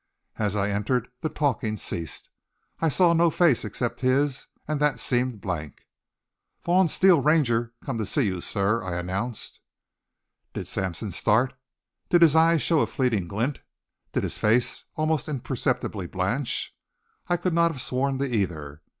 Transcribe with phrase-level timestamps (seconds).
[0.37, 2.31] As I entered, the talking ceased.
[2.79, 5.85] I saw no face except his and that seemed blank.
[6.65, 9.59] "Vaughn Steele, Ranger come to see you, sir." I announced.
[10.55, 11.53] Did Sampson start
[12.09, 13.59] did his eyes show a fleeting glint
[14.13, 16.75] did his face almost imperceptibly blanch?
[17.27, 18.81] I could not have sworn to either.